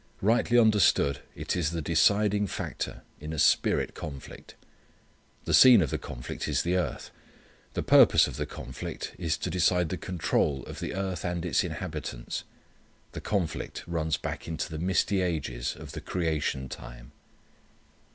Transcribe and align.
Rightly 0.23 0.57
understood 0.57 1.19
it 1.35 1.55
is 1.55 1.69
the 1.69 1.79
deciding 1.83 2.47
factor 2.47 3.03
in 3.19 3.31
a 3.33 3.37
spirit 3.37 3.93
conflict. 3.93 4.55
The 5.45 5.53
scene 5.53 5.79
of 5.83 5.91
the 5.91 5.99
conflict 5.99 6.47
is 6.47 6.63
the 6.63 6.75
earth. 6.75 7.11
The 7.75 7.83
purpose 7.83 8.25
of 8.25 8.37
the 8.37 8.47
conflict 8.47 9.13
is 9.19 9.37
to 9.37 9.51
decide 9.51 9.89
the 9.89 9.97
control 9.99 10.63
of 10.65 10.79
the 10.79 10.95
earth, 10.95 11.23
and 11.23 11.45
its 11.45 11.63
inhabitants. 11.63 12.45
The 13.11 13.21
conflict 13.21 13.83
runs 13.85 14.17
back 14.17 14.47
into 14.47 14.71
the 14.71 14.79
misty 14.79 15.21
ages 15.21 15.75
of 15.75 15.91
the 15.91 16.01
creation 16.01 16.67
time. 16.67 17.11